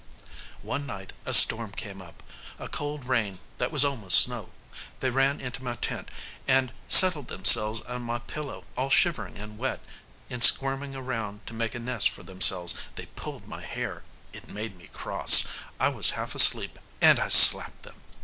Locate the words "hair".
13.61-14.01